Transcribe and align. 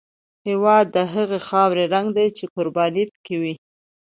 هېواد 0.47 0.85
د 0.95 0.97
هغې 1.13 1.39
خاورې 1.47 1.83
رنګ 1.93 2.07
دی 2.17 2.27
چې 2.37 2.45
قرباني 2.55 3.03
پکې 3.11 3.35
وي. 3.41 3.53